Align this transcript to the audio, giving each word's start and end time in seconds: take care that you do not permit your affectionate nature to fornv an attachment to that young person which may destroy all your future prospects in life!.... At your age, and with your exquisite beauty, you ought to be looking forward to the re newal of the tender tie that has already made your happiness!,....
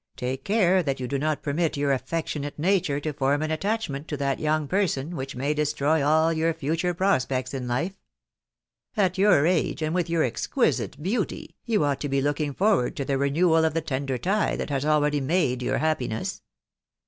take 0.17 0.43
care 0.43 0.81
that 0.81 0.99
you 0.99 1.07
do 1.07 1.19
not 1.19 1.43
permit 1.43 1.77
your 1.77 1.91
affectionate 1.91 2.57
nature 2.57 2.99
to 2.99 3.13
fornv 3.13 3.43
an 3.45 3.51
attachment 3.51 4.07
to 4.07 4.17
that 4.17 4.39
young 4.39 4.67
person 4.67 5.15
which 5.15 5.35
may 5.35 5.53
destroy 5.53 6.03
all 6.03 6.33
your 6.33 6.55
future 6.55 6.91
prospects 6.91 7.53
in 7.53 7.67
life!.... 7.67 7.93
At 8.97 9.19
your 9.19 9.45
age, 9.45 9.83
and 9.83 9.93
with 9.93 10.09
your 10.09 10.23
exquisite 10.23 11.03
beauty, 11.03 11.55
you 11.65 11.83
ought 11.83 12.01
to 12.01 12.09
be 12.09 12.19
looking 12.19 12.55
forward 12.55 12.95
to 12.95 13.05
the 13.05 13.19
re 13.19 13.29
newal 13.29 13.63
of 13.63 13.75
the 13.75 13.81
tender 13.81 14.17
tie 14.17 14.55
that 14.55 14.71
has 14.71 14.85
already 14.85 15.21
made 15.21 15.61
your 15.61 15.77
happiness!,.... 15.77 16.41